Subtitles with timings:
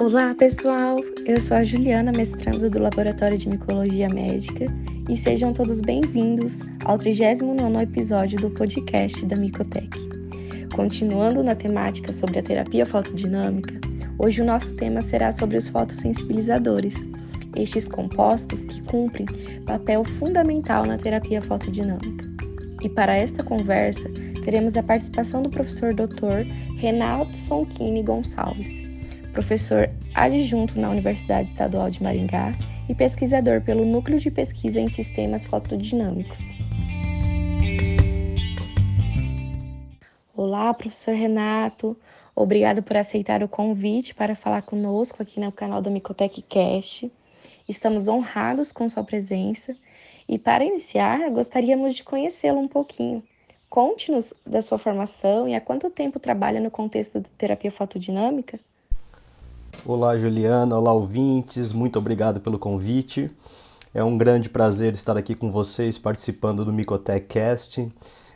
[0.00, 0.96] Olá, pessoal!
[1.24, 4.66] Eu sou a Juliana, mestranda do Laboratório de Micologia Médica,
[5.08, 9.88] e sejam todos bem-vindos ao 39 episódio do podcast da Micotec.
[10.74, 13.80] Continuando na temática sobre a terapia fotodinâmica,
[14.18, 16.94] hoje o nosso tema será sobre os fotossensibilizadores,
[17.54, 19.26] estes compostos que cumprem
[19.64, 22.28] papel fundamental na terapia fotodinâmica.
[22.82, 24.10] E para esta conversa,
[24.44, 26.44] teremos a participação do professor Dr.
[26.78, 28.68] Renato Sonchini Gonçalves,
[29.34, 32.52] professor adjunto na Universidade Estadual de Maringá
[32.88, 36.40] e pesquisador pelo Núcleo de Pesquisa em Sistemas Fotodinâmicos.
[40.32, 41.96] Olá, professor Renato.
[42.34, 47.10] Obrigado por aceitar o convite para falar conosco aqui no canal da Micotec Cast.
[47.68, 49.76] Estamos honrados com sua presença
[50.28, 53.20] e para iniciar, gostaríamos de conhecê-lo um pouquinho.
[53.68, 58.60] Conte-nos da sua formação e há quanto tempo trabalha no contexto de terapia fotodinâmica.
[59.86, 60.78] Olá, Juliana.
[60.78, 61.72] Olá, ouvintes.
[61.72, 63.30] Muito obrigado pelo convite.
[63.92, 67.86] É um grande prazer estar aqui com vocês participando do Micotech Cast.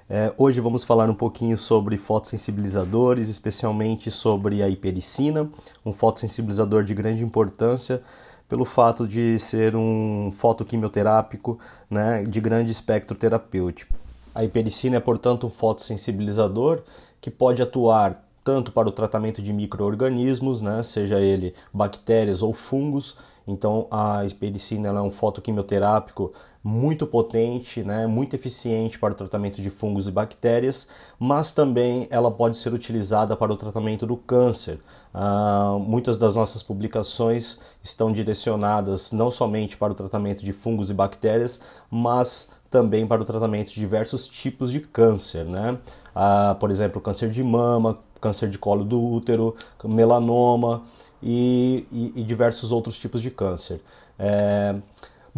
[0.08, 5.50] É, hoje vamos falar um pouquinho sobre fotossensibilizadores, especialmente sobre a hipericina,
[5.84, 8.02] um fotossensibilizador de grande importância
[8.48, 11.58] pelo fato de ser um fotoquimioterápico
[11.90, 13.94] né, de grande espectro terapêutico.
[14.34, 16.82] A hipericina é, portanto, um fotossensibilizador
[17.20, 23.18] que pode atuar tanto para o tratamento de micro-organismos, né, seja ele bactérias ou fungos.
[23.46, 26.32] Então, a hipericina é um fotoquimioterápico
[26.64, 32.30] muito potente, né, muito eficiente para o tratamento de fungos e bactérias, mas também ela
[32.30, 34.80] pode ser utilizada para o tratamento do câncer.
[35.14, 40.94] Uh, muitas das nossas publicações estão direcionadas não somente para o tratamento de fungos e
[40.94, 45.78] bactérias, mas também para o tratamento de diversos tipos de câncer, né?
[46.14, 50.82] Uh, por exemplo, câncer de mama, câncer de colo do útero, melanoma
[51.22, 53.80] e, e, e diversos outros tipos de câncer.
[54.18, 54.74] É,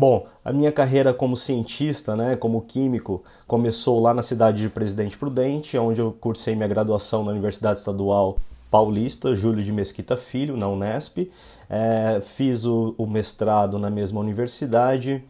[0.01, 5.19] Bom, a minha carreira como cientista, né, como químico, começou lá na cidade de Presidente
[5.19, 8.39] Prudente, onde eu cursei minha graduação na Universidade Estadual
[8.71, 11.31] Paulista, Júlio de Mesquita Filho, na Unesp.
[11.69, 15.23] É, fiz o, o, mestrado na mesma universidade.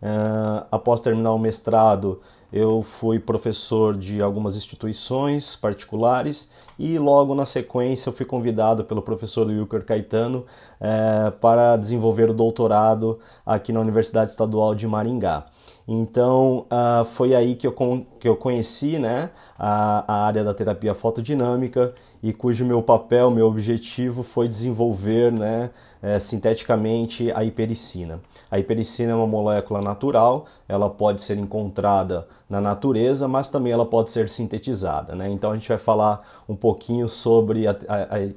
[0.00, 2.22] É, após terminar o mestrado,
[2.52, 9.02] eu fui professor de algumas instituições particulares e logo na sequência eu fui convidado pelo
[9.02, 10.44] professor Wilker Caetano
[10.80, 15.46] é, para desenvolver o doutorado aqui na Universidade Estadual de Maringá.
[15.86, 20.94] Então uh, foi aí que eu, que eu conheci né, a, a, área da terapia
[20.94, 25.68] fotodinâmica e cujo meu papel, meu objetivo foi desenvolver né,
[26.00, 28.18] é, sinteticamente a hipericina.
[28.50, 33.84] A hipericina é uma molécula natural, ela pode ser encontrada na natureza, mas também ela
[33.84, 35.14] pode ser sintetizada.
[35.14, 35.28] Né?
[35.28, 37.76] Então a gente vai falar um pouquinho sobre a,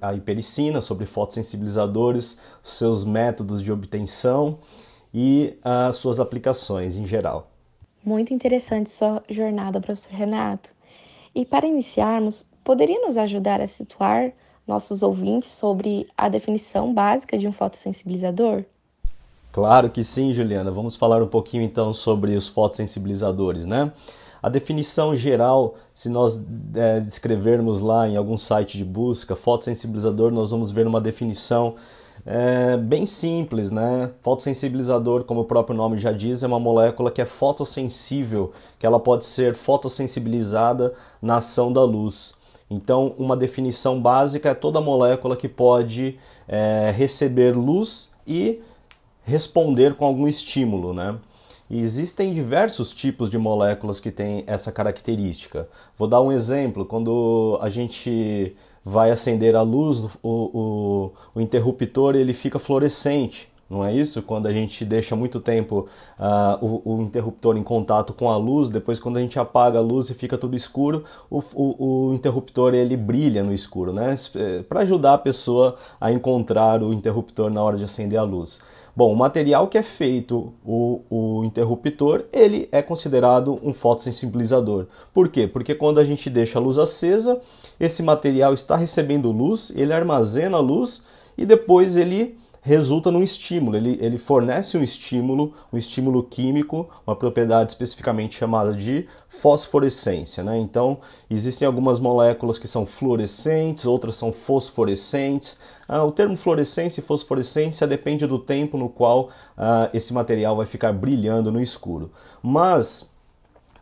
[0.02, 4.58] a, a hipericina, sobre fotossensibilizadores, seus métodos de obtenção
[5.14, 7.50] e as suas aplicações em geral.
[8.04, 10.70] Muito interessante sua jornada, professor Renato.
[11.36, 14.32] E para iniciarmos, poderia nos ajudar a situar
[14.68, 18.66] nossos ouvintes sobre a definição básica de um fotossensibilizador?
[19.52, 20.70] Claro que sim, Juliana.
[20.70, 23.92] Vamos falar um pouquinho então sobre os fotossensibilizadores, né?
[24.42, 26.46] A definição geral, se nós
[26.76, 31.76] é, descrevermos lá em algum site de busca fotossensibilizador, nós vamos ver uma definição
[32.30, 34.12] é bem simples, né?
[34.20, 39.00] Fotossensibilizador, como o próprio nome já diz, é uma molécula que é fotossensível, que ela
[39.00, 42.36] pode ser fotossensibilizada na ação da luz.
[42.70, 48.60] Então, uma definição básica é toda molécula que pode é, receber luz e
[49.24, 51.18] responder com algum estímulo, né?
[51.70, 55.70] E existem diversos tipos de moléculas que têm essa característica.
[55.98, 58.54] Vou dar um exemplo: quando a gente
[58.88, 64.22] vai acender a luz, o, o, o interruptor ele fica fluorescente, não é isso?
[64.22, 68.70] Quando a gente deixa muito tempo uh, o, o, interruptor em contato com a luz,
[68.70, 72.74] depois quando a gente apaga a luz e fica tudo escuro, o, o, o interruptor
[72.74, 74.16] ele brilha no escuro, né?
[74.36, 78.62] Eh, Para ajudar a pessoa a encontrar o interruptor na hora de acender a luz.
[78.96, 84.88] Bom, o material que é feito o, o interruptor, ele é considerado um fotossensibilizador.
[85.14, 85.46] Por quê?
[85.46, 87.40] Porque quando a gente deixa a luz acesa,
[87.80, 91.06] esse material está recebendo luz, ele armazena a luz
[91.38, 97.16] e depois ele resulta num estímulo, ele, ele fornece um estímulo, um estímulo químico, uma
[97.16, 100.44] propriedade especificamente chamada de fosforescência.
[100.44, 100.60] Né?
[100.60, 100.98] Então,
[101.30, 105.62] existem algumas moléculas que são fluorescentes, outras são fosforescentes.
[105.88, 110.66] Ah, o termo fluorescência e fosforescência depende do tempo no qual ah, esse material vai
[110.66, 112.12] ficar brilhando no escuro.
[112.44, 113.17] Mas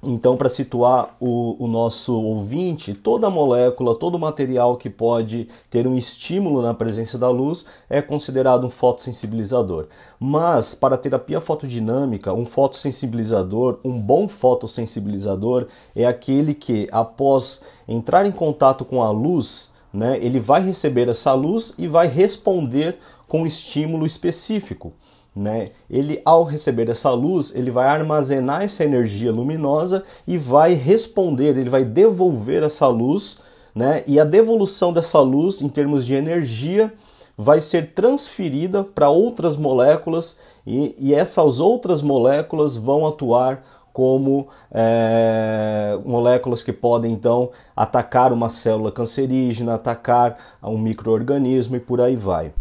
[0.04, 5.98] Então, para situar o, o, nosso ouvinte, toda molécula, todo material que pode ter um
[5.98, 9.88] estímulo na presença da luz é considerado um fotossensibilizador.
[10.20, 18.26] Mas, para a terapia fotodinâmica, um fotossensibilizador, um bom fotossensibilizador, é aquele que, após entrar
[18.26, 23.42] em contato com a luz, né, ele vai receber essa luz e vai responder com
[23.42, 24.94] um estímulo específico.
[25.36, 25.70] Né?
[25.90, 31.70] Ele, ao receber essa luz, ele vai armazenar essa energia luminosa e vai responder, ele
[31.70, 33.40] vai devolver essa luz,
[33.76, 34.02] né?
[34.08, 36.94] E a devolução dessa luz, em termos de energia,
[37.38, 45.98] vai ser transferida para outras moléculas e, e, essas outras moléculas vão atuar como é,
[46.04, 52.52] moléculas que podem então atacar uma célula cancerígena, atacar um microorganismo e por aí vai.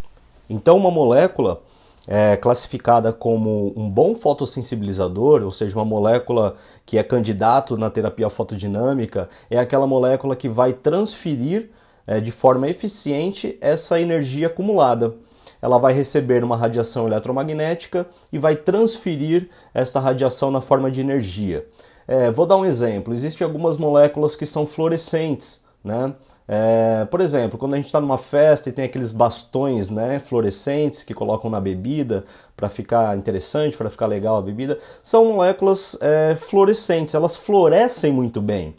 [0.50, 1.60] Então, uma molécula
[2.06, 8.28] é classificada como um bom fotossensibilizador, ou seja, uma molécula que é candidato na terapia
[8.28, 11.70] fotodinâmica, é aquela molécula que vai transferir
[12.06, 15.14] é, de forma eficiente essa energia acumulada.
[15.62, 21.66] Ela vai receber uma radiação eletromagnética e vai transferir essa radiação na forma de energia.
[22.06, 26.12] É, vou dar um exemplo: existem algumas moléculas que são fluorescentes, né?
[26.46, 31.02] É, por exemplo, quando a gente está numa festa e tem aqueles bastões né, fluorescentes
[31.02, 32.25] que colocam na bebida
[32.55, 38.43] para ficar interessante, para ficar legal a bebida, são moléculas é, fluorescentes, elas florescem muito
[38.43, 38.75] bem.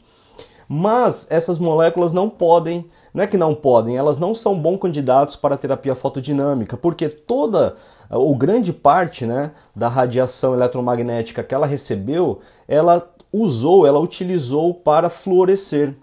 [0.67, 5.35] Mas essas moléculas não podem, não é que não podem, elas não são bons candidatos
[5.35, 7.75] para a terapia fotodinâmica, porque toda
[8.09, 15.09] ou grande parte né, da radiação eletromagnética que ela recebeu, ela usou, ela utilizou para
[15.09, 15.95] fluorescer.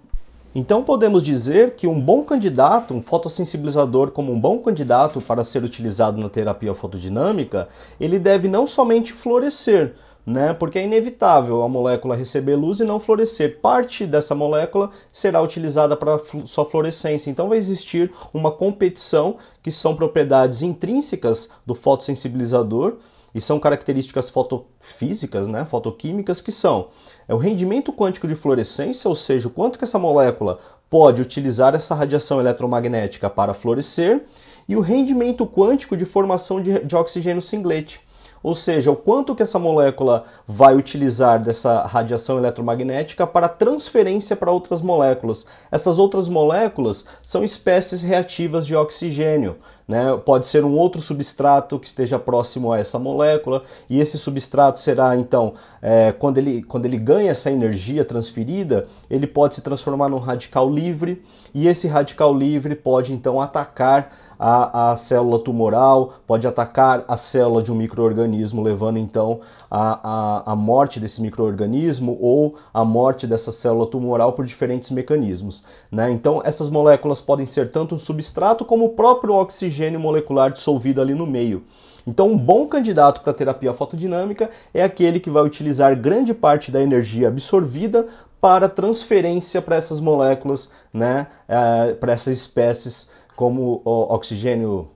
[0.54, 5.64] Então podemos dizer que um bom candidato, um fotossensibilizador como um bom candidato para ser
[5.64, 7.68] utilizado na terapia fotodinâmica,
[7.98, 9.94] ele deve não somente florescer,
[10.26, 10.52] né?
[10.52, 13.60] Porque é inevitável a molécula receber luz e não florescer.
[13.60, 17.30] Parte dessa molécula será utilizada para sua fluorescência.
[17.30, 22.98] Então vai existir uma competição que são propriedades intrínsecas do fotossensibilizador
[23.34, 26.88] e são características fotofísicas, né, fotoquímicas, que são
[27.28, 30.58] é o rendimento quântico de fluorescência, ou seja, o quanto que essa molécula
[30.90, 34.24] pode utilizar essa radiação eletromagnética para florescer,
[34.68, 38.00] e o rendimento quântico de formação de, de oxigênio singlete
[38.42, 44.50] ou seja, o quanto que essa molécula vai utilizar dessa radiação eletromagnética para transferência para
[44.50, 45.46] outras moléculas.
[45.70, 49.58] Essas outras moléculas são espécies reativas de oxigênio.
[49.92, 50.18] Né?
[50.24, 55.14] Pode ser um outro substrato que esteja próximo a essa molécula, e esse substrato será
[55.14, 55.52] então,
[55.82, 60.70] é, quando, ele, quando ele ganha essa energia transferida, ele pode se transformar num radical
[60.70, 61.22] livre,
[61.52, 67.62] e esse radical livre pode então atacar a, a célula tumoral, pode atacar a célula
[67.62, 69.38] de um microorganismo, levando então
[69.70, 70.00] a,
[70.48, 75.62] a, a morte desse microorganismo ou a morte dessa célula tumoral por diferentes mecanismos.
[75.92, 76.10] Né?
[76.10, 81.14] Então, essas moléculas podem ser tanto um substrato como o próprio oxigênio molecular dissolvido ali
[81.14, 81.62] no meio.
[82.04, 86.82] Então, um bom candidato para terapia fotodinâmica é aquele que vai utilizar grande parte da
[86.82, 88.08] energia absorvida
[88.40, 94.90] para transferência para essas moléculas, né, é, para essas espécies como oxigênio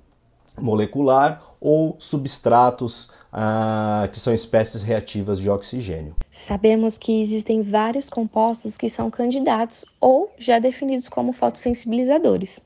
[0.61, 6.15] molecular ou substratos ah, que são espécies reativas de oxigênio.
[6.31, 12.61] Sabemos que existem vários compostos que são candidatos ou já definidos como fotossensibilizadores.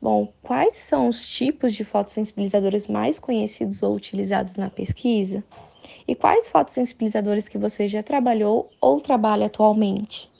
[0.00, 5.42] Bom, quais são os tipos de fotossensibilizadores mais conhecidos ou utilizados na pesquisa?
[6.06, 10.30] E quais fotossensibilizadores que você já trabalhou ou trabalha atualmente?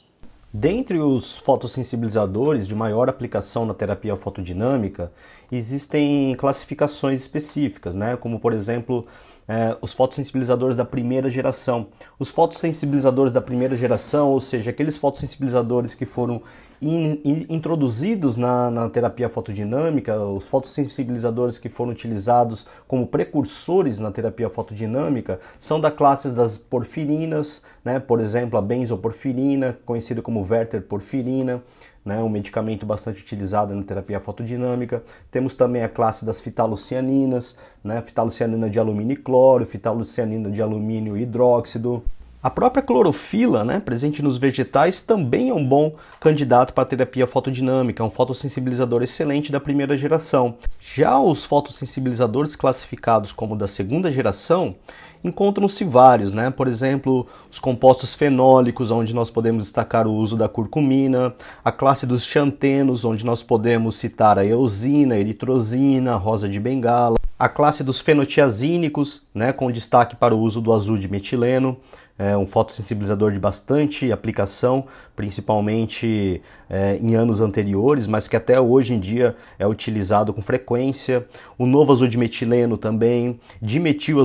[0.53, 5.13] Dentre os fotossensibilizadores de maior aplicação na terapia fotodinâmica,
[5.53, 8.17] existem classificações específicas, né?
[8.17, 9.07] como por exemplo
[9.49, 11.87] é, os fotossensibilizadores da primeira geração.
[12.19, 16.43] Os fotossensibilizadores da primeira geração, ou seja, aqueles fotossensibilizadores que foram
[16.81, 24.11] in, in, introduzidos na, na, terapia fotodinâmica, os fotossensibilizadores que foram utilizados como precursores na
[24.11, 27.99] terapia fotodinâmica, são da classe das porfirinas, né?
[27.99, 31.63] por exemplo, a benzoporfirina, conhecida como Werther porfirina
[32.09, 35.03] né, um medicamento bastante utilizado na terapia fotodinâmica.
[35.31, 41.19] Temos também a classe das fitalucianinas, né, fitalucianina de alumínio e cloro, fitalucianina de alumínio
[41.19, 42.03] e hidróxido.
[42.41, 48.01] A própria clorofila, né, presente nos vegetais, também é um bom candidato para terapia fotodinâmica,
[48.01, 50.55] é um fotossensibilizador excelente da primeira geração.
[50.79, 54.77] Já os fotossensibilizadores classificados como da segunda geração,
[55.25, 56.49] encontram-se vários, né?
[56.49, 62.07] Por exemplo, os compostos fenólicos, onde nós podemos destacar o uso da curcumina, a classe
[62.07, 67.49] dos xantenos, onde nós podemos citar a eosina, a eritrosina, a rosa de bengala, a
[67.49, 71.77] classe dos fenotiazínicos, né, com destaque para o uso do azul de metileno,
[72.19, 78.93] é um fotossensibilizador de bastante aplicação, principalmente é, em anos anteriores, mas que até hoje
[78.93, 81.27] em dia é utilizado com frequência.
[81.57, 84.19] O novo azul de metileno também, dimetil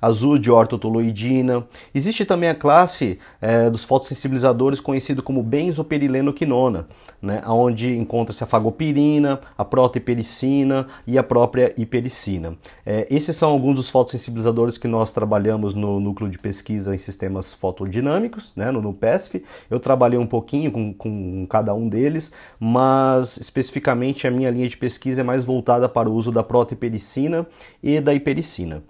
[0.00, 1.66] azul de ortotoloidina.
[1.92, 6.86] Existe também a classe é, dos fotossensibilizadores conhecido como benzoperilenquinona,
[7.20, 12.56] né, onde encontra-se a fagopirina, a protohipericina e a própria hipericina.
[12.86, 17.54] É, esses são alguns dos fotossensibilizadores que nós trabalhamos no núcleo de pesquisa em sistemas
[17.54, 19.44] fotodinâmicos, né, no NUPESF.
[19.70, 24.76] Eu trabalhei um pouquinho com, com cada um deles, mas especificamente a minha linha de
[24.76, 27.46] pesquisa é mais voltada para o uso da protohipericina
[27.82, 28.82] e da hipericina.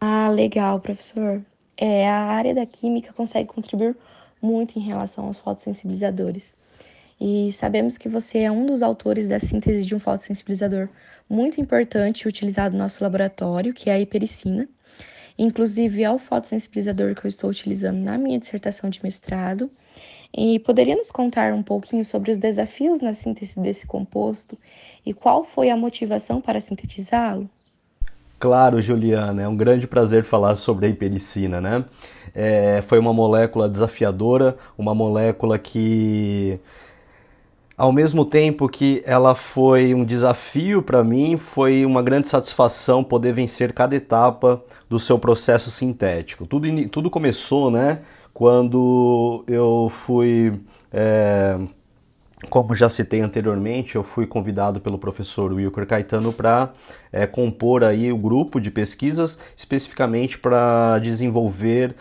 [0.00, 1.42] Ah, legal, professor.
[1.76, 3.96] É, a área da química consegue contribuir
[4.40, 6.54] muito em relação aos fotossensibilizadores.
[7.20, 10.88] E sabemos que você é um dos autores da síntese de um fotossensibilizador
[11.28, 14.68] muito importante utilizado no nosso laboratório, que é a hipericina.
[15.38, 19.70] Inclusive, é o fotossensibilizador que eu estou utilizando na minha dissertação de mestrado.
[20.36, 24.58] E poderia nos contar um pouquinho sobre os desafios na síntese desse composto
[25.04, 27.48] e qual foi a motivação para sintetizá-lo?
[28.38, 31.84] Claro, Juliana, é um grande prazer falar sobre a hipericina, né?
[32.34, 36.60] É, foi uma molécula desafiadora, uma molécula que,
[37.76, 43.32] ao mesmo tempo que ela foi um desafio para mim, foi uma grande satisfação poder
[43.34, 46.46] vencer cada etapa do seu processo sintético.
[46.46, 48.00] Tudo, tudo começou, né?
[48.32, 50.58] Quando eu fui
[50.92, 51.58] é,
[52.50, 56.70] como já citei anteriormente, eu fui convidado pelo professor Wilker Caetano para
[57.10, 61.94] é, compor aí o grupo de pesquisas, especificamente para desenvolver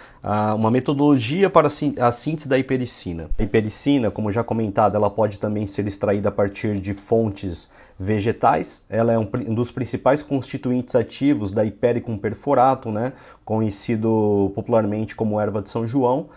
[0.55, 3.29] uma metodologia para a síntese da hipericina.
[3.37, 8.85] A hipericina, como já comentado, ela pode também ser extraída a partir de fontes vegetais.
[8.89, 13.13] Ela é um, um dos principais constituintes ativos da Hipericum perforatum, né,
[13.45, 16.27] conhecido popularmente como erva de São João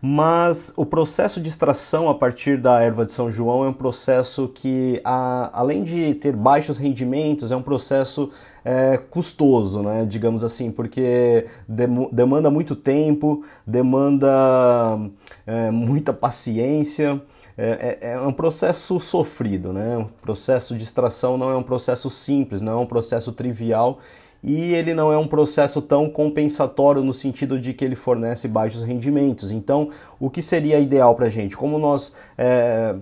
[0.00, 4.48] mas o processo de extração a partir da erva de São João é um processo
[4.48, 8.30] que, a, além de ter baixos rendimentos, é um processo
[8.64, 14.28] é, custoso, né, digamos assim, porque dem demanda muito tempo, demanda
[15.46, 17.20] é, muita paciência.
[17.60, 19.98] É, é, é, um processo sofrido, né?
[19.98, 23.98] O processo de extração não é um processo simples, não é um processo trivial
[24.42, 28.82] e ele não é um processo tão compensatório no sentido de que ele fornece baixos
[28.82, 29.50] rendimentos.
[29.50, 31.56] Então, o que seria ideal para a gente?
[31.56, 32.16] Como nós.
[32.36, 32.94] É,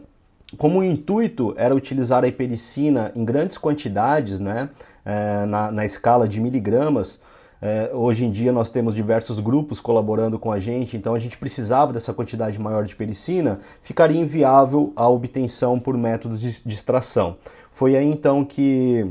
[0.56, 4.68] como o intuito era utilizar a hipericina em grandes quantidades, né,
[5.04, 7.20] é, na, na escala de miligramas,
[7.60, 11.36] é, hoje em dia nós temos diversos grupos colaborando com a gente, então a gente
[11.36, 17.36] precisava dessa quantidade maior de pericina, ficaria inviável a obtenção por métodos de, de extração.
[17.72, 19.10] Foi aí então que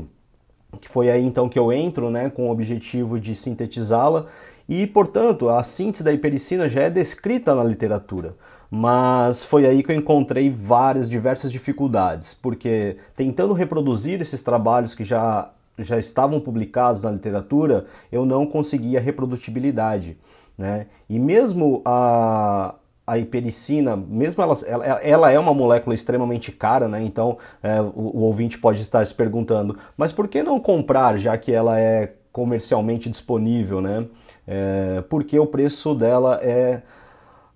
[0.80, 4.26] que foi aí então que eu entro, né, com o objetivo de sintetizá-la
[4.68, 8.34] e, portanto, a síntese da hipericina já é descrita na literatura.
[8.68, 15.04] Mas foi aí que eu encontrei várias, diversas dificuldades, porque tentando reproduzir esses trabalhos que
[15.04, 20.18] já, já estavam publicados na literatura, eu não conseguia reprodutibilidade.
[20.58, 20.86] Né?
[21.08, 22.74] E mesmo a,
[23.06, 27.02] a hipericina, mesmo ela, ela, ela, é uma molécula extremamente cara, né?
[27.02, 31.38] Então é, o, o, ouvinte pode estar se perguntando, mas por que não comprar, já
[31.38, 34.06] que ela é comercialmente disponível, né?
[34.46, 36.82] É, porque o preço dela é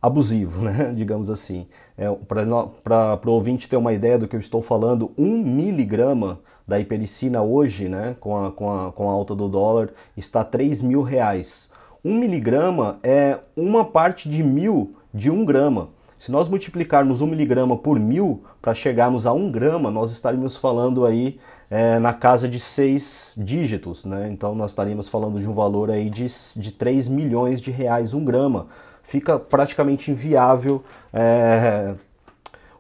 [0.01, 0.93] abusivo, né?
[0.95, 1.67] Digamos assim.
[1.99, 6.79] É, Para o ouvinte ter uma ideia do que eu estou falando, um miligrama da
[6.79, 11.03] hipericina hoje, né, com a, com a, com a alta do dólar, está 3 mil
[11.03, 11.73] reais.
[12.05, 15.91] Um miligrama é uma parte de mil de 1 grama.
[16.19, 21.07] Se nós multiplicarmos 1 miligrama por mil para chegarmos a 1 grama, nós estaríamos falando
[21.07, 21.39] aí
[21.71, 24.29] é, na casa de 6 dígitos, né?
[24.31, 26.27] Então nós estaríamos falando de um valor aí de,
[26.57, 28.67] de 3 milhões de reais 1 grama.
[29.03, 31.95] Fica praticamente inviável é,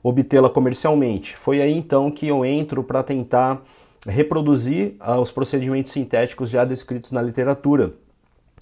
[0.03, 1.35] obtê-la comercialmente.
[1.37, 3.63] Foi aí então que eu entro para tentar
[4.07, 7.95] reproduzir ah, os procedimentos sintéticos já descritos na literatura.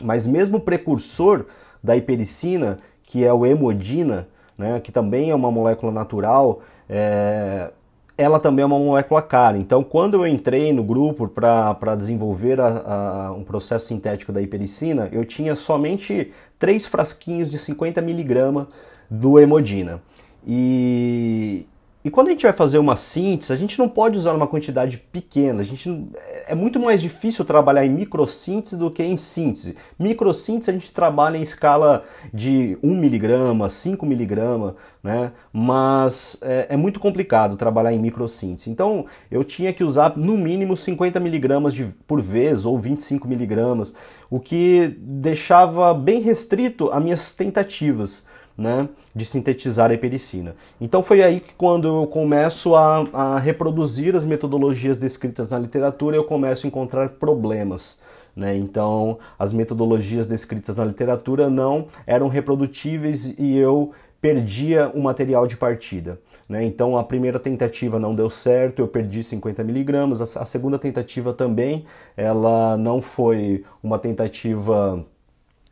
[0.02, 1.46] Mas mesmo o precursor
[1.82, 2.76] da hipericina,
[3.08, 7.70] que é o hemodina, né, que também é uma molécula natural, é,
[8.18, 9.56] ela também é uma molécula cara.
[9.56, 15.08] Então, quando eu entrei no grupo para desenvolver a, a, um processo sintético da hipericina,
[15.10, 18.66] eu tinha somente três frasquinhos de 50 miligramas
[19.08, 20.02] do hemodina.
[20.46, 21.64] E,
[22.04, 24.98] e quando a gente vai fazer uma síntese, a gente não pode usar uma quantidade
[24.98, 25.60] pequena.
[25.60, 26.08] A gente
[26.46, 29.74] é muito mais difícil trabalhar em microssíntese do que em síntese.
[29.98, 35.32] Microssíntese a gente trabalha em escala de 1 miligrama, 5 miligrama, né?
[35.52, 38.70] Mas é, é, muito complicado trabalhar em microssíntese.
[38.70, 41.74] Então eu tinha que usar no mínimo 50 miligramas
[42.06, 43.92] por vez ou 25 miligramas,
[44.30, 48.26] o que deixava bem restrito as minhas tentativas
[48.58, 50.56] né, de sintetizar a hipericina.
[50.80, 56.16] Então foi aí que quando eu começo a, a reproduzir as metodologias descritas na literatura,
[56.16, 58.02] eu começo a encontrar problemas.
[58.34, 58.56] Né?
[58.56, 65.56] Então, as metodologias descritas na literatura não eram reprodutíveis e eu perdia o material de
[65.56, 66.20] partida.
[66.48, 66.64] Né?
[66.64, 70.36] Então, a primeira tentativa não deu certo, eu perdi 50 miligramas.
[70.36, 71.84] A segunda tentativa também,
[72.16, 75.04] ela não foi uma tentativa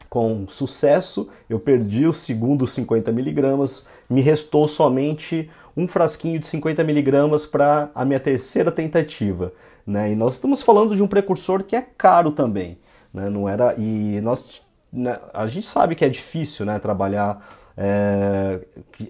[0.09, 6.83] com sucesso, eu perdi o segundo 50 miligramas, me restou somente um frasquinho de 50
[6.85, 9.53] miligramas para a minha terceira tentativa,
[9.87, 10.13] né?
[10.13, 12.79] E nós estamos falando de um precursor que é caro também,
[13.13, 13.29] né?
[13.29, 16.79] Não era e nós né, a gente sabe que é difícil, né?
[16.79, 17.45] Trabalhar
[17.77, 18.61] é,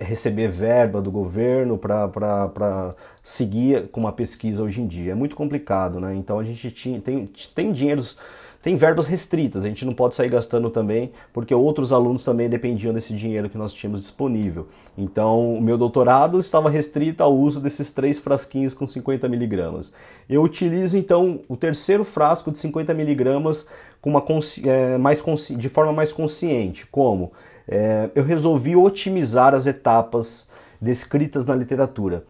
[0.00, 5.12] receber verba do governo para seguir com uma pesquisa hoje em dia.
[5.12, 6.14] É muito complicado, né?
[6.14, 8.18] Então a gente tinha, tem, tem dinheiros
[8.66, 12.92] tem verbas restritas, a gente não pode sair gastando também, porque outros alunos também dependiam
[12.92, 14.66] desse dinheiro que nós tínhamos disponível.
[14.98, 19.92] Então, o meu doutorado estava restrito ao uso desses três frasquinhos com 50 miligramas.
[20.28, 23.68] Eu utilizo então o terceiro frasco de 50 miligramas
[24.00, 24.24] com uma
[24.64, 25.22] é, mais
[25.56, 26.86] de forma mais consciente.
[26.86, 27.30] Como?
[27.68, 32.24] É, eu resolvi otimizar as etapas descritas na literatura.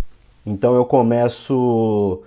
[0.44, 2.20] Então eu começo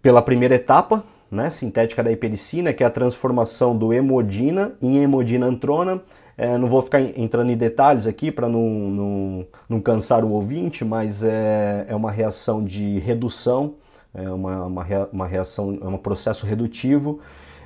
[0.00, 1.02] pela primeira etapa,
[1.36, 6.02] né, sintética da hipericina, que é a transformação do hemodina em hemodinantrona.
[6.36, 10.84] É, não vou ficar entrando em detalhes aqui para não, não, não, cansar o ouvinte,
[10.84, 13.74] mas é, é uma reação de redução,
[14.14, 14.66] é uma,
[15.12, 17.20] uma, reação, é um processo redutivo.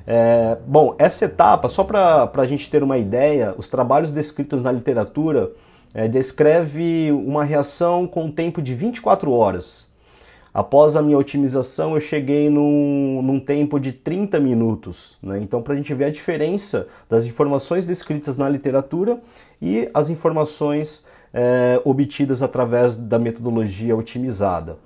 [0.07, 4.71] É, bom, essa etapa, só para a gente ter uma ideia, os trabalhos descritos na
[4.71, 5.51] literatura
[5.93, 9.90] é, descreve uma reação com tempo de 24 horas.
[10.53, 15.17] Após a minha otimização, eu cheguei num, num tempo de 30 minutos.
[15.23, 15.39] Né?
[15.41, 19.21] Então, para a gente ver a diferença das informações descritas na literatura
[19.63, 24.77] e as informações é, obtidas através da metodologia otimizada.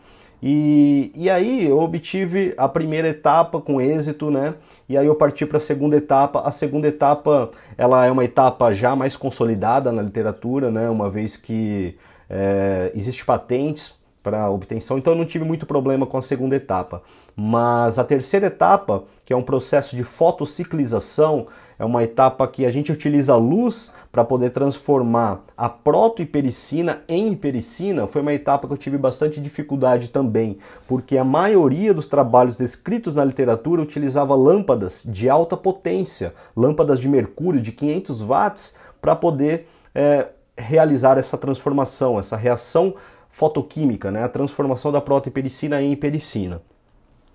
[0.42, 4.54] E, e aí eu obtive a primeira etapa com êxito, né?
[4.86, 6.40] E aí eu parti para a segunda etapa.
[6.40, 10.90] A segunda etapa ela é uma etapa já mais consolidada na literatura, né?
[10.90, 11.96] Uma vez que
[12.28, 17.02] é, existe patentes para obtenção, então eu não tive muito problema com a segunda etapa.
[17.36, 21.46] Mas a terceira etapa, que é um processo de fotociclização,
[21.78, 28.06] é uma etapa que a gente utiliza luz para poder transformar a protohipericina em hipericina,
[28.06, 30.56] foi uma etapa que eu tive bastante dificuldade também,
[30.88, 37.08] porque a maioria dos trabalhos descritos na literatura utilizava lâmpadas de alta potência, lâmpadas de
[37.08, 42.94] mercúrio de 500 watts, para poder é, realizar essa transformação, essa reação
[43.34, 46.62] fotoquímica, né, a transformação da protohipericina em hipericina.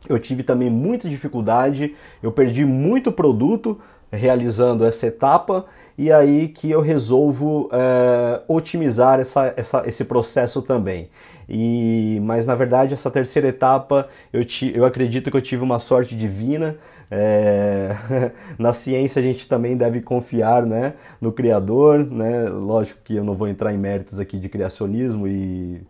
[0.07, 3.77] Eu tive também muita dificuldade, eu perdi muito produto
[4.09, 5.65] realizando essa etapa
[5.97, 11.09] e aí que eu resolvo é, otimizar essa, essa, esse processo também.
[11.49, 15.79] E, mas na verdade essa terceira etapa eu, ti, eu acredito que eu tive uma
[15.79, 16.77] sorte divina.
[17.11, 17.95] É,
[18.57, 22.05] na ciência a gente também deve confiar né, no Criador.
[22.05, 22.49] Né?
[22.49, 25.81] Lógico que eu não vou entrar em méritos aqui de criacionismo e,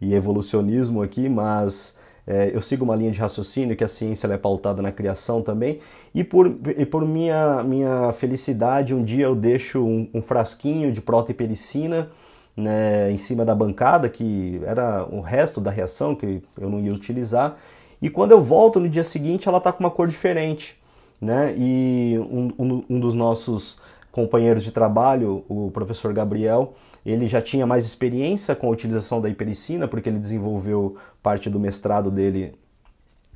[0.00, 4.36] e evolucionismo aqui, mas é, eu sigo uma linha de raciocínio que a ciência é
[4.36, 5.78] pautada na criação também,
[6.14, 11.00] e por, e por minha, minha felicidade, um dia eu deixo um, um frasquinho de
[11.00, 12.10] protohipericina
[12.54, 16.92] né, em cima da bancada, que era o resto da reação que eu não ia
[16.92, 17.56] utilizar.
[18.00, 20.78] E quando eu volto no dia seguinte, ela está com uma cor diferente.
[21.20, 21.54] Né?
[21.56, 23.80] E um, um, um, dos nossos
[24.12, 29.28] companheiros de trabalho, o professor Gabriel, ele já tinha mais experiência com a utilização da
[29.28, 32.54] hipericina, porque ele desenvolveu parte do mestrado dele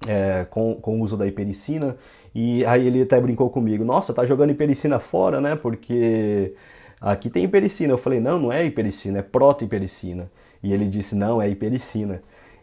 [0.07, 1.97] é, com, com o uso da hipericina.
[2.35, 5.57] E aí ele até brincou comigo: Nossa, tá jogando hipericina fora, né?
[5.57, 6.55] Porque
[7.03, 7.93] aqui tem hipericina.
[7.93, 10.31] Eu falei, não, não é hipericina, é protohipericina.
[10.63, 12.23] E ele disse, não, é hipericina.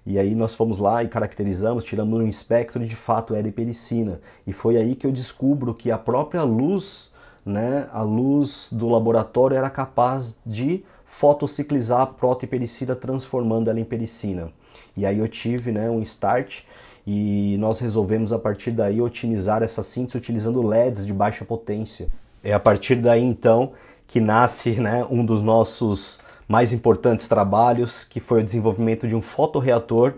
[0.09, 4.19] E aí nós fomos lá e caracterizamos, tiramos um espectro e de fato era hipericina.
[4.47, 7.13] E foi aí que eu descubro que a própria luz,
[7.45, 14.51] né, a luz do laboratório era capaz de fotociclizar a protohipericina, transformando ela em pericina.
[14.97, 16.63] E aí eu tive né, um start
[17.05, 22.07] e nós resolvemos a partir daí otimizar essa síntese utilizando LEDs de baixa potência.
[22.43, 23.73] É a partir daí então
[24.07, 29.21] que nasce né, um dos nossos mais importantes trabalhos, que foi o desenvolvimento de um
[29.21, 30.15] fotoreator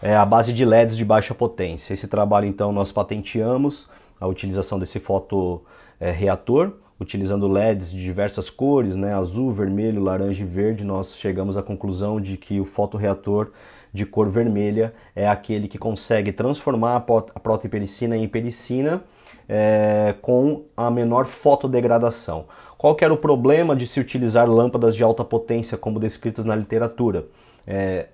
[0.00, 1.92] é, à base de LEDs de baixa potência.
[1.92, 3.90] Esse trabalho, então, nós patenteamos
[4.20, 10.84] a utilização desse fotoreator, utilizando LEDs de diversas cores, né, azul, vermelho, laranja e verde,
[10.84, 13.50] nós chegamos à conclusão de que o fotoreator
[13.92, 19.02] de cor vermelha é aquele que consegue transformar a protohipericina em hipericina
[19.48, 22.46] é, com a menor fotodegradação.
[22.82, 27.26] Qual era o problema de se utilizar lâmpadas de alta potência como descritas na literatura?
[27.64, 28.08] É,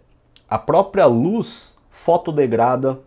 [0.47, 2.99] a própria luz fotodegrada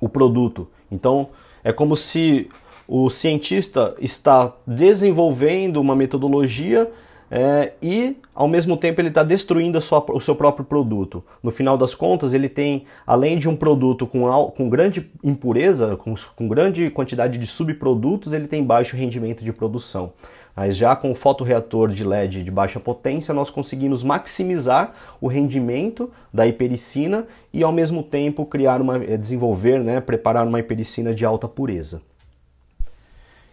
[0.00, 0.68] o produto.
[0.90, 1.28] Então
[1.62, 2.48] é como se
[2.88, 6.90] o cientista está desenvolvendo uma metodologia
[7.30, 11.22] é, e ao mesmo tempo ele está destruindo sua, o seu próprio produto.
[11.42, 14.22] No final das contas, ele tem, além de um produto com,
[14.56, 20.14] com grande impureza, com, com grande quantidade de subprodutos, ele tem baixo rendimento de produção.
[20.60, 26.10] Mas já com o fotoreator de LED de baixa potência, nós conseguimos maximizar o rendimento
[26.30, 31.24] da hipericina e ao mesmo tempo criar uma, eh, desenvolver, né, preparar uma hipericina de
[31.24, 32.02] alta pureza.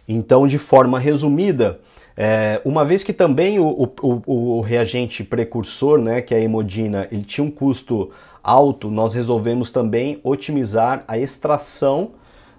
[0.06, 1.80] Então, de forma resumida,
[2.14, 7.08] é, uma vez que também o, o, o, reagente precursor, né, que é a hemodina,
[7.10, 8.10] ele tinha um custo
[8.42, 12.10] alto, nós resolvemos também otimizar a extração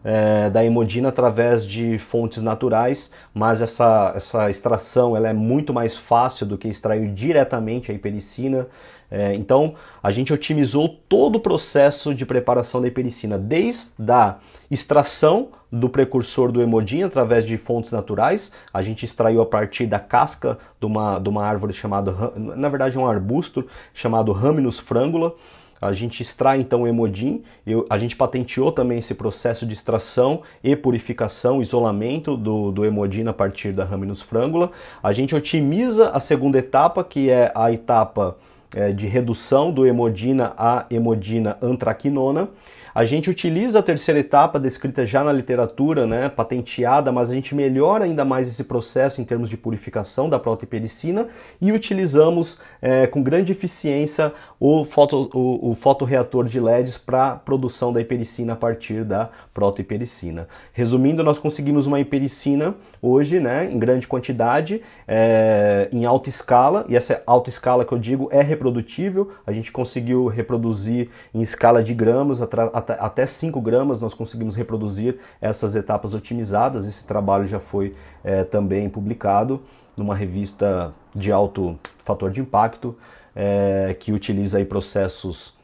[0.03, 5.95] é, da hemodina através de fontes naturais, mas essa, essa extração ela é muito mais
[5.95, 8.67] fácil do que extrair diretamente a hipericina.
[9.11, 14.37] É, então a gente otimizou todo o processo de preparação da hipericina, desde a
[14.69, 18.51] extração do precursor do hemodin através de fontes naturais.
[18.73, 22.97] A gente extraiu a partir da casca de uma, de uma árvore chamada, na verdade,
[22.97, 25.35] um arbusto chamado Raminus frangula.
[25.81, 30.41] A gente extrai então o hemodin, eu, a gente patenteou também esse processo de extração
[30.63, 34.71] e purificação, isolamento do, do hemodin a partir da Raminus frangula.
[35.01, 38.35] A gente otimiza a segunda etapa, que é a etapa
[38.75, 42.49] é, de redução do hemodina a hemodina antraquinona.
[42.93, 47.53] A gente utiliza a terceira etapa descrita já na literatura, né, patenteada, mas a gente
[47.53, 51.27] melhora ainda mais esse processo em termos de purificação da protohipericina
[51.61, 57.93] e utilizamos é, com grande eficiência o, foto, o, o fotoreator de LEDs para produção
[57.93, 60.47] da hipericina a partir da protohipericina.
[60.73, 66.95] Resumindo, nós conseguimos uma hipericina hoje né, em grande quantidade, é, em alta escala, e
[66.95, 71.93] essa alta escala que eu digo é reprodutível, a gente conseguiu reproduzir em escala de
[71.93, 72.41] gramas,
[72.79, 78.89] até 5 gramas nós conseguimos reproduzir essas etapas otimizadas, esse trabalho já foi é, também
[78.89, 79.61] publicado
[79.95, 82.95] numa revista de alto fator de impacto,
[83.35, 85.57] é, que utiliza aí processos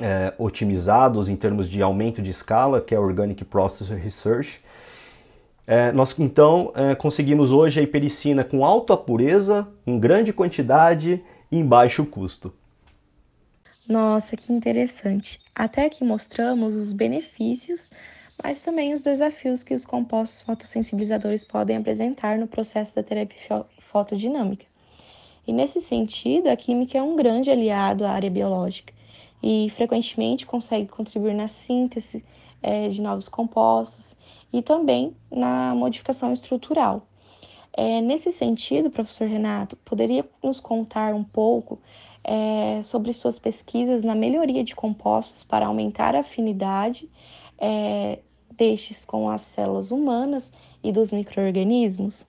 [0.00, 4.60] é, otimizados em termos de aumento de escala, que é Organic Process Research.
[5.66, 11.58] É, nós então é, conseguimos hoje a hipericina com alta pureza, em grande quantidade e
[11.58, 12.52] em baixo custo.
[13.88, 15.40] Nossa, que interessante.
[15.54, 17.90] Até aqui mostramos os benefícios,
[18.42, 24.66] mas também os desafios que os compostos fotossensibilizadores podem apresentar no processo da terapia fotodinâmica.
[25.46, 28.92] E nesse sentido, a química é um grande aliado à área biológica
[29.42, 32.24] e frequentemente consegue contribuir na síntese
[32.62, 34.16] é, de novos compostos
[34.52, 37.06] e também na modificação estrutural.
[37.72, 41.80] É, nesse sentido, professor Renato, poderia nos contar um pouco
[42.24, 47.08] é, sobre suas pesquisas na melhoria de compostos para aumentar a afinidade
[47.58, 48.18] é,
[48.56, 52.26] destes com as células humanas e dos micro-organismos?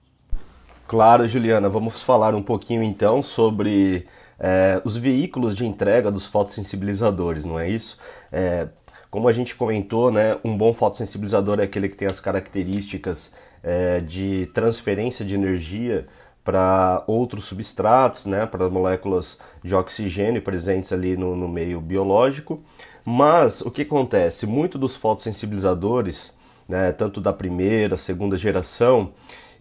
[0.86, 4.06] Claro, Juliana, vamos falar um pouquinho então sobre
[4.38, 7.98] é, os veículos de entrega dos fotossensibilizadores, não é isso?
[8.30, 8.68] É,
[9.10, 14.00] como a gente comentou, né, um bom fotossensibilizador é aquele que tem as características é,
[14.00, 16.06] de transferência de energia
[16.44, 22.62] para outros substratos, né, para moléculas de oxigênio presentes ali no, no meio biológico.
[23.04, 24.46] Mas o que acontece?
[24.46, 26.36] Muito dos fotossensibilizadores,
[26.68, 29.12] né, tanto da primeira, segunda geração,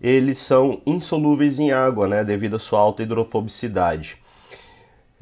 [0.02, 4.18] eles são insolúveis em água, né, devido à sua alta hidrofobicidade.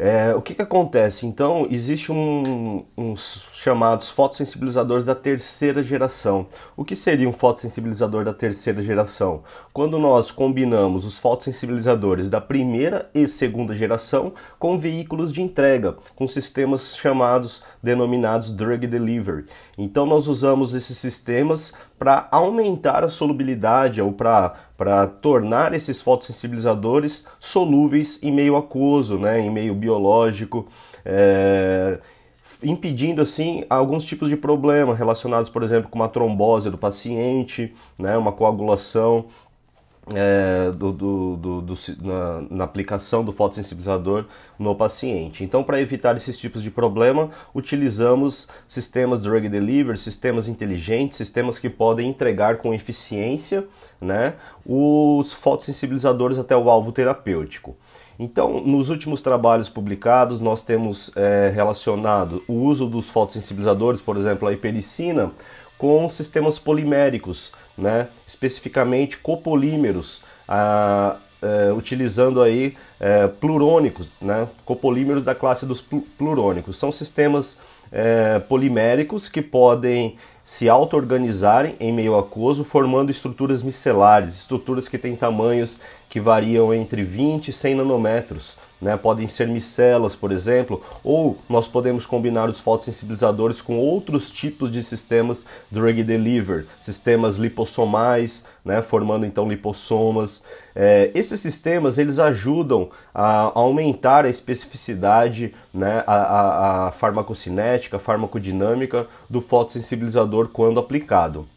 [0.04, 1.28] É, o que, que acontece?
[1.28, 6.48] Então, existe um, uns chamados fotossensibilizadores da terceira geração.
[6.76, 9.44] O que seria um fotossensibilizador da terceira geração?
[9.72, 16.28] Quando nós combinamos os fotossensibilizadores da primeira e segunda geração com veículos de entrega, com
[16.28, 19.46] sistemas chamados, denominados Drug Delivery.
[19.78, 28.24] Então, nós usamos esses sistemas para aumentar a solubilidade ou para tornar esses fotossensibilizadores solúveis
[28.24, 30.68] em meio aquoso, né, em meio biológico,
[31.06, 32.00] é,
[32.64, 38.18] impedindo assim alguns tipos de problema relacionados, por exemplo, com uma trombose do paciente, né,
[38.18, 39.26] uma coagulação
[40.16, 44.26] é, do, do, do, do na, na, aplicação do fotossensibilizador
[44.58, 45.44] no paciente.
[45.44, 51.70] Então, para evitar esses tipos de problema, utilizamos sistemas drug delivery, sistemas inteligentes, sistemas que
[51.70, 53.66] podem entregar com eficiência
[54.00, 57.76] né, os fotossensibilizadores até o alvo terapêutico.
[58.20, 64.48] Então, nos últimos trabalhos publicados, nós temos é, relacionado o uso dos fotossensibilizadores, por exemplo,
[64.48, 65.32] a hipericina,
[65.76, 68.08] com sistemas poliméricos, né?
[68.28, 70.24] especificamente copolímeros,
[71.42, 74.48] é, utilizando aí é, plurônicos, né?
[74.66, 76.78] copolímeros da classe dos plurônicos.
[76.78, 84.88] São sistemas é, poliméricos que podem se auto-organizarem em meio aquoso, formando estruturas micelares, estruturas
[84.88, 85.80] que têm tamanhos
[86.10, 88.58] que variam entre 20 e 100 nanômetros.
[88.82, 88.98] Né?
[88.98, 94.84] Podem ser micelas, por exemplo, ou nós podemos combinar os fotossensibilizadores com outros tipos de
[94.84, 98.82] sistemas drug deliver, sistemas lipossomais, né?
[98.82, 100.46] formando então lipossomas.
[100.76, 106.04] É, esses sistemas eles ajudam a aumentar a especificidade, né?
[106.08, 111.48] a, a, a farmacocinética, a farmacodinâmica do fotossensibilizador quando aplicado.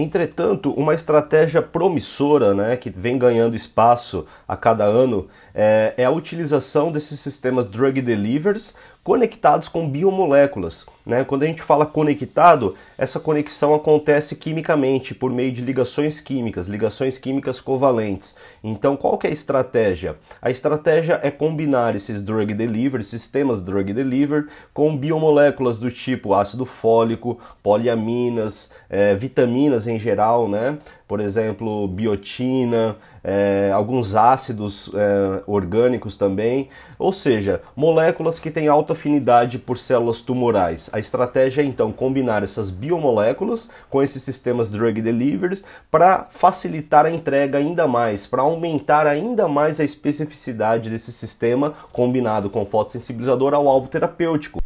[0.00, 6.10] Entretanto, uma estratégia promissora, né, que vem ganhando espaço a cada ano, é, é a
[6.12, 10.86] utilização desses sistemas drug delivers conectados com biomoléculas.
[11.08, 11.24] Né?
[11.24, 17.16] Quando a gente fala conectado, essa conexão acontece quimicamente, por meio de ligações químicas, ligações
[17.16, 18.36] químicas covalentes.
[18.62, 20.16] Então, qual é a estratégia?
[20.42, 26.66] A estratégia é combinar esses drug delivery, sistemas drug delivery, com biomoléculas do tipo ácido
[26.66, 30.76] fólico, poliaminas, é, vitaminas em geral, né?
[31.08, 32.94] por exemplo, biotina,
[33.24, 36.68] é, alguns ácidos é, orgânicos também,
[36.98, 40.90] ou seja, moléculas que têm alta afinidade por células tumorais.
[40.92, 47.10] A estratégia é então combinar essas biomoléculas com esses sistemas drug delivery para facilitar a
[47.10, 53.68] entrega ainda mais, para aumentar ainda mais a especificidade desse sistema combinado com fotossensibilizador ao
[53.68, 54.60] alvo terapêutico.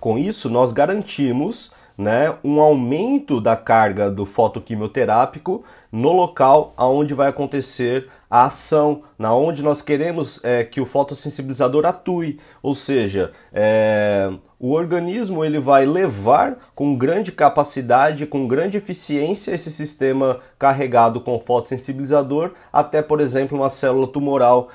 [0.00, 7.28] Com isso, nós garantimos né, um aumento da carga do fotoquimioterápico no local aonde vai
[7.28, 14.28] acontecer a ação, na onde nós queremos é, que o fotossensibilizador atue, ou seja, é,
[14.58, 21.38] o organismo ele vai levar com grande capacidade, com grande eficiência esse sistema carregado com
[21.38, 24.68] fotossensibilizador até, por exemplo, uma célula tumoral,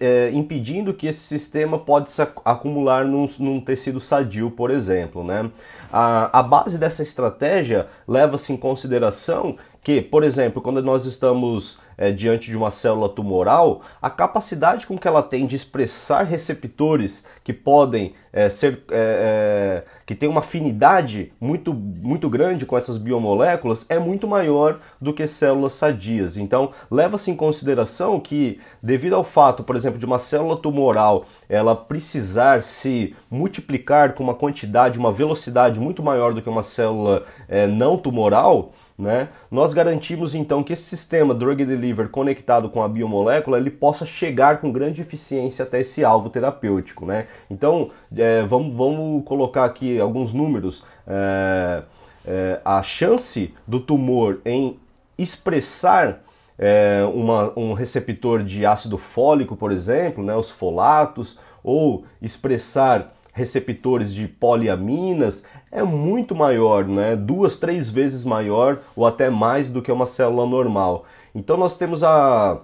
[0.00, 5.24] é, impedindo que esse sistema pode se acumular num, num tecido sadio, por exemplo.
[5.24, 5.50] Né?
[5.90, 9.56] A, a base dessa estratégia leva-se em consideração
[9.88, 14.98] que, por exemplo, quando nós estamos é, diante de uma célula tumoral, a capacidade com
[14.98, 20.40] que ela tem de expressar receptores que podem é, ser é, é que tem uma
[20.40, 26.36] afinidade muito, muito grande com essas biomoléculas é muito maior do que células sadias.
[26.36, 31.74] Então, leva-se em consideração que, devido ao fato, por exemplo, de uma célula tumoral ela
[31.74, 37.66] precisar se multiplicar com uma quantidade, uma velocidade muito maior do que uma célula é,
[37.66, 39.28] não tumoral, né?
[39.48, 44.60] Nós garantimos então que esse sistema drug delivery conectado com a biomolécula ele possa chegar
[44.60, 47.06] com grande eficiência até esse alvo terapêutico.
[47.06, 47.26] Né?
[47.48, 50.84] Então é, vamos, vamos colocar aqui alguns números.
[51.06, 51.82] É,
[52.26, 54.78] é, a chance do tumor em
[55.16, 56.20] expressar
[56.58, 64.12] é, uma, um receptor de ácido fólico, por exemplo, né, os folatos, ou expressar receptores
[64.12, 67.14] de poliaminas é muito maior, né?
[67.16, 71.04] duas, três vezes maior ou até mais do que uma célula normal.
[71.34, 72.60] Então nós temos a,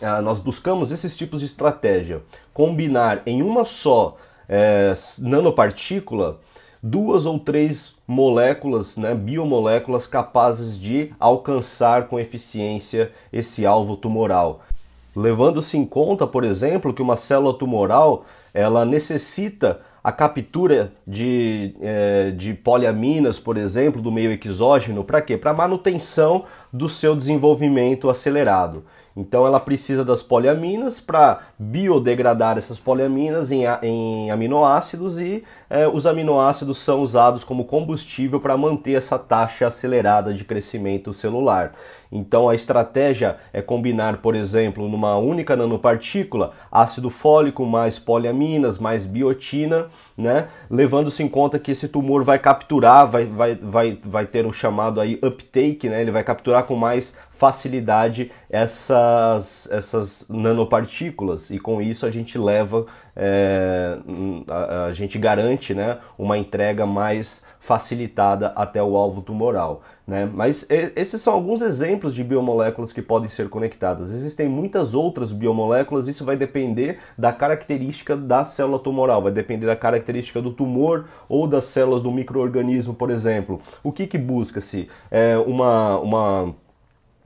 [0.00, 4.16] a nós buscamos esses tipos de estratégia, combinar em uma só
[4.48, 6.40] é, nanopartícula
[6.86, 14.60] duas ou três moléculas, né, biomoléculas capazes de alcançar com eficiência esse alvo tumoral.
[15.16, 22.30] Levando-se em conta, por exemplo, que uma célula tumoral ela necessita a captura de, é,
[22.30, 25.38] de poliaminas, por exemplo, do meio exógeno, para quê?
[25.38, 28.84] Para manutenção do seu desenvolvimento acelerado.
[29.16, 36.04] Então ela precisa das poliaminas para biodegradar essas poliaminas em, em aminoácidos e é, os
[36.06, 41.72] aminoácidos são usados como combustível para manter essa taxa acelerada de crescimento celular.
[42.10, 49.06] Então a estratégia é combinar, por exemplo, numa única nanopartícula, ácido fólico mais poliaminas mais
[49.06, 50.48] biotina, né?
[50.70, 55.00] Levando-se em conta que esse tumor vai capturar, vai, vai, vai, vai ter o chamado
[55.00, 56.00] aí uptake, né?
[56.00, 62.86] Ele vai capturar com mais facilidade essas, essas nanopartículas e com isso a gente leva,
[63.16, 63.98] é,
[64.48, 69.82] a, a, gente garante né, uma entrega mais facilitada até o alvo tumoral.
[70.06, 70.28] Né?
[70.32, 74.12] Mas esses são alguns exemplos de biomoléculas que podem ser conectadas.
[74.12, 79.76] Existem muitas outras biomoléculas, isso vai depender da característica da célula tumoral, vai depender da
[79.76, 83.60] característica do tumor ou das células do microorganismo, por exemplo.
[83.82, 84.88] O que, que busca-se?
[85.10, 86.54] É uma, uma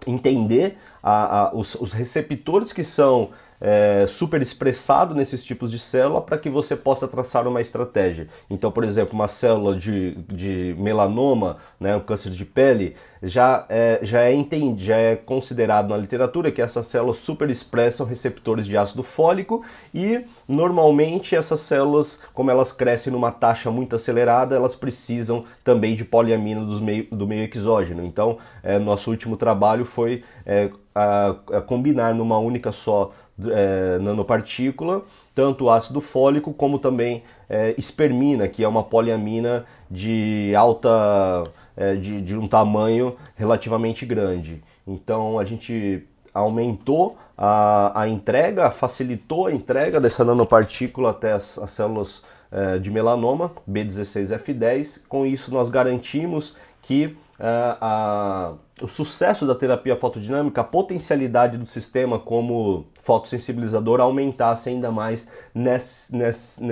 [0.07, 6.21] entender a, a, os, os, receptores que são é, super expressados nesses tipos de célula
[6.21, 8.29] para que você possa traçar uma estratégia.
[8.49, 13.99] Então, por exemplo, uma célula de, de melanoma, né, um câncer de pele, já é,
[14.03, 18.77] já, é entendido, já é considerado na literatura que essas células super expressam receptores de
[18.77, 25.45] ácido fólico e normalmente essas células, como elas crescem numa taxa muito acelerada, elas precisam
[25.65, 28.05] também de poliamina do meio, do meio exógeno.
[28.05, 33.13] Então, é, nosso último trabalho foi é, a, a combinar numa única só
[33.47, 35.05] é, nanopartícula
[35.39, 41.45] tanto o ácido fólico como também é, espermina, que é uma poliamina de alta
[41.77, 44.61] é, de, de, um tamanho relativamente grande.
[44.85, 51.71] Então a gente aumentou a, a entrega, facilitou a entrega dessa nanopartícula até as, as
[51.71, 55.07] células é, de melanoma B16F10.
[55.07, 61.67] Com isso nós garantimos que é, a, o sucesso da terapia fotodinâmica, a potencialidade do
[61.67, 66.65] sistema como fotossensibilizador aumentasse ainda mais nesse, nesse,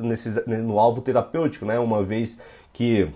[0.00, 1.78] nesses, no alvo terapêutico, né?
[1.78, 3.10] uma vez que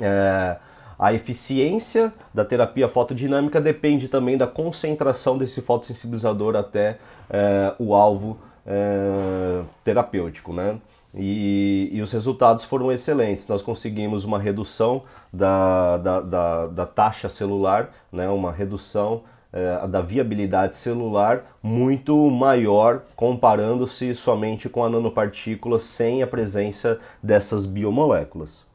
[0.00, 0.56] é,
[0.98, 6.98] a eficiência da terapia fotodinâmica depende também da concentração desse fotossensibilizador até
[7.30, 10.52] é, o alvo é, terapêutico.
[10.52, 10.78] Né?
[11.16, 13.46] E, e, os resultados foram excelentes.
[13.46, 18.28] Nós conseguimos uma redução da, da, da, da taxa celular, né?
[18.28, 19.22] uma redução
[19.52, 27.64] é, da viabilidade celular muito maior comparando-se somente com a nanopartícula sem a presença dessas
[27.64, 28.66] biomoléculas.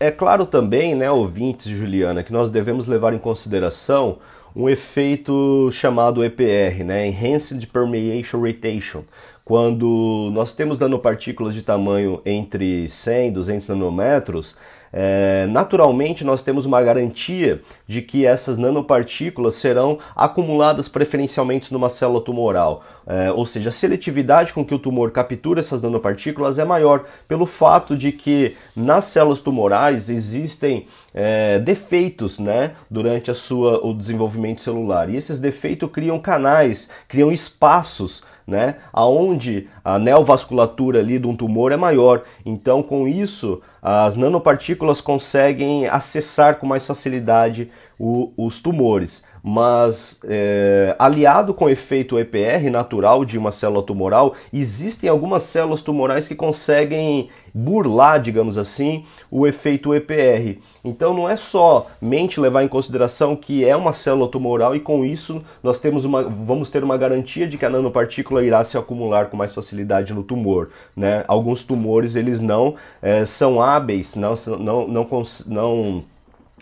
[0.00, 4.18] É claro também, né, ouvintes Juliana, que nós devemos levar em consideração
[4.54, 9.04] um efeito chamado EPR, né, Enhanced Permeation Rotation,
[9.52, 14.56] quando nós temos nanopartículas de tamanho entre 100 e 200 nanômetros,
[14.90, 22.22] é, naturalmente nós temos uma garantia de que essas nanopartículas serão acumuladas preferencialmente numa célula
[22.22, 22.82] tumoral.
[23.06, 27.44] É, ou seja, a seletividade com que o tumor captura essas nanopartículas é maior pelo
[27.44, 34.62] fato de que nas células tumorais existem é, defeitos né, durante a sua, o desenvolvimento
[34.62, 35.10] celular.
[35.10, 38.76] E esses defeitos criam canais, criam espaços né?
[38.92, 42.22] Aonde a neovasculatura ali de um tumor é maior.
[42.44, 50.94] Então, com isso, as nanopartículas conseguem acessar com mais facilidade o, os tumores mas é,
[50.98, 56.34] aliado com o efeito EPR natural de uma célula tumoral, existem algumas células tumorais que
[56.34, 60.58] conseguem burlar, digamos assim, o efeito EPR.
[60.84, 65.42] Então não é somente levar em consideração que é uma célula tumoral e com isso
[65.62, 69.36] nós temos uma, vamos ter uma garantia de que a nanopartícula irá se acumular com
[69.36, 69.71] mais facilidade
[70.14, 70.70] no tumor.
[70.96, 71.24] Né?
[71.26, 76.04] Alguns tumores eles não é, são hábeis, não, não, não, não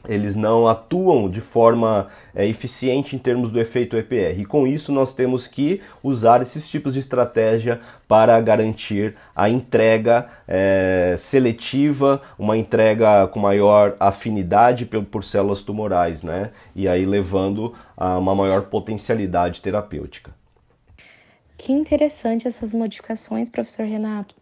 [0.09, 4.41] eles não atuam de forma é, eficiente em termos do efeito EPR.
[4.41, 10.29] E com isso nós temos que usar esses tipos de estratégia para garantir a entrega
[10.49, 16.51] é, seletiva, uma entrega com maior afinidade por, por células tumorais, né?
[16.75, 20.40] E aí levando a uma maior potencialidade terapêutica.
[21.63, 24.35] Que interessante essas modificações, professor Renato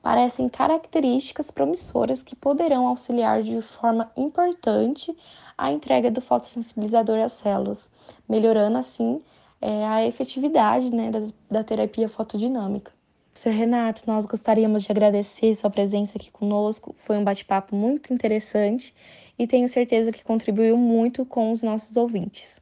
[0.00, 5.12] parecem características promissoras que poderão auxiliar de forma importante
[5.58, 7.90] a entrega do fotossensibilizador às células,
[8.28, 9.20] melhorando assim
[9.60, 12.92] é, a efetividade né, da, da terapia fotodinâmica.
[13.34, 13.50] Sr.
[13.50, 16.94] Renato, nós gostaríamos de agradecer sua presença aqui conosco.
[16.98, 18.94] Foi um bate-papo muito interessante
[19.36, 22.59] e tenho certeza que contribuiu muito com os nossos ouvintes.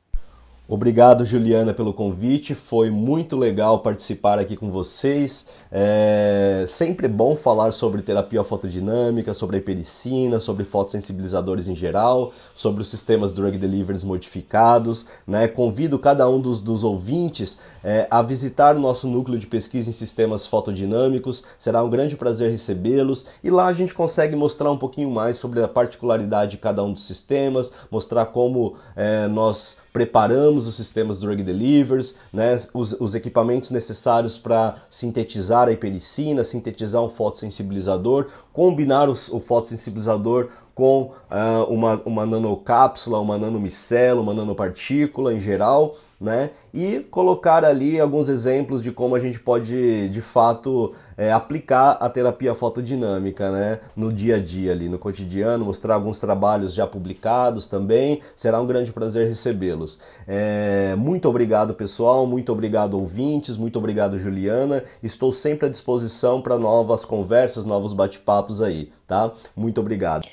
[0.70, 2.54] Obrigado, Juliana, pelo convite.
[2.54, 5.48] Foi muito legal participar aqui com vocês.
[5.72, 12.83] É sempre bom falar sobre terapia fotodinâmica, sobre a hipericina, sobre fotossensibilizadores em geral, sobre
[12.83, 15.09] os sistemas drug delivery modificados.
[15.26, 15.48] Né?
[15.48, 19.92] Convido cada um dos, dos ouvintes é, a visitar o nosso núcleo de pesquisa em
[19.94, 21.44] sistemas fotodinâmicos.
[21.59, 25.62] Será um grande prazer recebê-los e lá a gente consegue mostrar um pouquinho mais sobre
[25.62, 31.42] a particularidade de cada um dos sistemas, mostrar como é, nós preparamos os sistemas drug
[31.42, 39.12] delivers, né, os, os equipamentos necessários para sintetizar a hipericina, sintetizar um fotossensibilizador, combinar o,
[39.12, 46.51] o fotossensibilizador com uh, uma, uma nanocápsula, uma nanomicela, uma nanopartícula em geral, né?
[46.73, 52.09] E colocar ali alguns exemplos de como a gente pode, de fato, é, aplicar a
[52.09, 53.81] terapia fotodinâmica, né?
[53.97, 58.20] No dia a dia ali, no cotidiano, mostrar alguns trabalhos já publicados também.
[58.37, 59.99] Será um grande prazer recebê-los.
[60.29, 62.24] É, muito obrigado, pessoal.
[62.24, 63.57] Muito obrigado, ouvintes.
[63.57, 64.85] Muito obrigado, Juliana.
[65.03, 69.33] Estou sempre à disposição para novas conversas, novos bate-papos aí, tá?
[69.57, 70.24] Muito obrigado.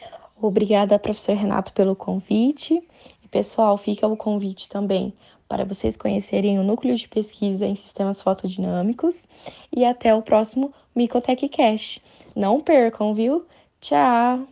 [0.42, 2.82] Obrigada, professor Renato, pelo convite.
[3.24, 5.14] E, pessoal, fica o convite também
[5.48, 9.26] para vocês conhecerem o núcleo de pesquisa em sistemas fotodinâmicos.
[9.72, 12.00] E até o próximo Micotech Cash.
[12.36, 13.46] Não percam, viu?
[13.80, 14.48] Tchau!